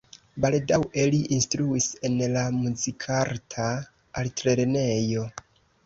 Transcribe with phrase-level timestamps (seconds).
[0.45, 3.71] Baldaŭe li instruis en la Muzikarta
[4.25, 5.33] Altlernejo.